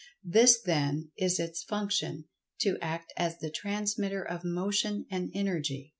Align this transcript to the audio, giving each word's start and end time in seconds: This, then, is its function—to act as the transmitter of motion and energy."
This, 0.25 0.59
then, 0.59 1.11
is 1.15 1.39
its 1.39 1.61
function—to 1.61 2.77
act 2.81 3.13
as 3.17 3.37
the 3.37 3.51
transmitter 3.51 4.23
of 4.23 4.43
motion 4.43 5.05
and 5.11 5.29
energy." 5.35 5.89